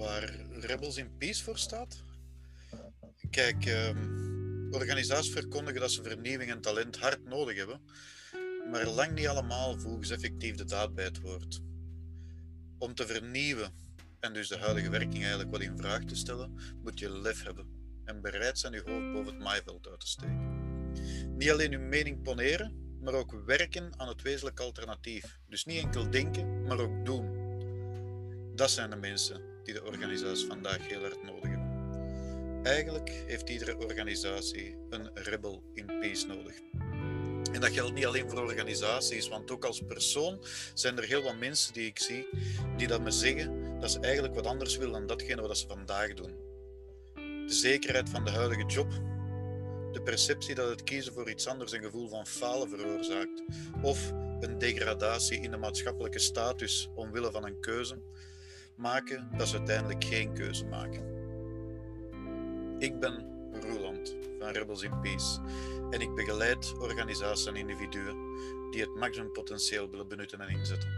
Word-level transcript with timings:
waar 0.00 0.34
Rebels 0.60 0.96
in 0.96 1.16
Peace 1.18 1.44
voor 1.44 1.58
staat? 1.58 2.02
Kijk, 3.30 3.64
ehm, 3.64 4.72
organisaties 4.72 5.32
verkondigen 5.32 5.80
dat 5.80 5.92
ze 5.92 6.02
vernieuwing 6.02 6.50
en 6.50 6.60
talent 6.60 6.98
hard 6.98 7.24
nodig 7.24 7.56
hebben, 7.56 7.80
maar 8.70 8.86
lang 8.86 9.12
niet 9.12 9.26
allemaal 9.26 9.78
voegen 9.78 10.06
ze 10.06 10.14
effectief 10.14 10.54
de 10.54 10.64
daad 10.64 10.94
bij 10.94 11.04
het 11.04 11.20
woord. 11.20 11.60
Om 12.78 12.94
te 12.94 13.06
vernieuwen 13.06 13.72
en 14.20 14.32
dus 14.32 14.48
de 14.48 14.58
huidige 14.58 14.90
werking 14.90 15.18
eigenlijk 15.18 15.50
wat 15.50 15.60
in 15.60 15.76
vraag 15.76 16.04
te 16.04 16.16
stellen, 16.16 16.58
moet 16.82 16.98
je 16.98 17.10
lef 17.10 17.42
hebben 17.42 17.66
en 18.04 18.20
bereid 18.20 18.58
zijn 18.58 18.72
je 18.72 18.82
hoofd 18.84 19.12
boven 19.12 19.32
het 19.32 19.42
maaiveld 19.42 19.88
uit 19.88 20.00
te 20.00 20.06
steken. 20.06 20.48
Niet 21.36 21.50
alleen 21.50 21.72
uw 21.72 21.88
mening 21.88 22.22
poneren, 22.22 22.96
maar 23.00 23.14
ook 23.14 23.42
werken 23.46 23.92
aan 23.96 24.08
het 24.08 24.22
wezenlijk 24.22 24.60
alternatief. 24.60 25.38
Dus 25.48 25.64
niet 25.64 25.82
enkel 25.82 26.10
denken, 26.10 26.62
maar 26.62 26.78
ook 26.78 27.04
doen. 27.04 27.38
Dat 28.54 28.70
zijn 28.70 28.90
de 28.90 28.96
mensen 28.96 29.49
die 29.72 29.80
de 29.80 29.86
organisaties 29.86 30.44
vandaag 30.44 30.88
heel 30.88 31.00
hard 31.00 31.22
nodig. 31.22 31.50
Eigenlijk 32.62 33.08
heeft 33.26 33.48
iedere 33.48 33.78
organisatie 33.78 34.76
een 34.88 35.10
rebel 35.14 35.62
in 35.72 35.86
peace 35.86 36.26
nodig. 36.26 36.54
En 37.52 37.60
dat 37.60 37.70
geldt 37.70 37.94
niet 37.94 38.06
alleen 38.06 38.30
voor 38.30 38.38
organisaties, 38.38 39.28
want 39.28 39.50
ook 39.50 39.64
als 39.64 39.82
persoon 39.86 40.44
zijn 40.74 40.98
er 40.98 41.04
heel 41.04 41.22
wat 41.22 41.38
mensen 41.38 41.72
die 41.72 41.86
ik 41.86 41.98
zie 41.98 42.26
die 42.76 42.86
dat 42.86 43.00
me 43.00 43.10
zeggen 43.10 43.80
dat 43.80 43.90
ze 43.90 44.00
eigenlijk 44.00 44.34
wat 44.34 44.46
anders 44.46 44.76
willen 44.76 44.92
dan 44.92 45.06
datgene 45.06 45.42
wat 45.42 45.58
ze 45.58 45.66
vandaag 45.66 46.14
doen. 46.14 46.34
De 47.46 47.54
zekerheid 47.54 48.08
van 48.08 48.24
de 48.24 48.30
huidige 48.30 48.66
job, 48.66 48.90
de 49.92 50.00
perceptie 50.04 50.54
dat 50.54 50.68
het 50.68 50.82
kiezen 50.82 51.12
voor 51.12 51.30
iets 51.30 51.46
anders 51.46 51.72
een 51.72 51.82
gevoel 51.82 52.08
van 52.08 52.26
falen 52.26 52.68
veroorzaakt, 52.68 53.42
of 53.82 54.12
een 54.40 54.58
degradatie 54.58 55.40
in 55.40 55.50
de 55.50 55.56
maatschappelijke 55.56 56.18
status 56.18 56.88
omwille 56.94 57.30
van 57.30 57.46
een 57.46 57.60
keuze, 57.60 57.98
maken 58.80 59.28
dat 59.36 59.48
ze 59.48 59.56
uiteindelijk 59.56 60.04
geen 60.04 60.34
keuze 60.34 60.64
maken. 60.66 61.18
Ik 62.78 63.00
ben 63.00 63.24
Roeland 63.52 64.16
van 64.38 64.48
Rebels 64.48 64.82
in 64.82 65.00
Peace 65.00 65.40
en 65.90 66.00
ik 66.00 66.14
begeleid 66.14 66.78
organisaties 66.78 67.46
en 67.46 67.56
individuen 67.56 68.16
die 68.70 68.80
het 68.80 68.94
maximumpotentieel 68.94 69.90
willen 69.90 70.08
benutten 70.08 70.40
en 70.40 70.48
inzetten. 70.48 70.90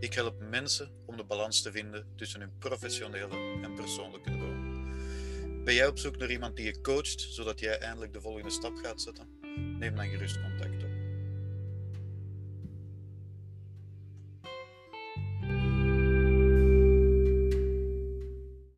Ik 0.00 0.14
help 0.14 0.40
mensen 0.50 0.90
om 1.06 1.16
de 1.16 1.24
balans 1.24 1.62
te 1.62 1.70
vinden 1.70 2.06
tussen 2.16 2.40
hun 2.40 2.52
professionele 2.58 3.36
en 3.62 3.74
persoonlijke 3.74 4.30
droom. 4.30 4.68
Ben 5.64 5.74
jij 5.74 5.86
op 5.86 5.98
zoek 5.98 6.16
naar 6.16 6.30
iemand 6.30 6.56
die 6.56 6.64
je 6.64 6.80
coacht, 6.80 7.20
zodat 7.20 7.60
jij 7.60 7.78
eindelijk 7.78 8.12
de 8.12 8.20
volgende 8.20 8.50
stap 8.50 8.76
gaat 8.76 9.00
zetten? 9.00 9.28
Neem 9.78 9.96
dan 9.96 10.08
gerust 10.08 10.40
contact. 10.40 10.67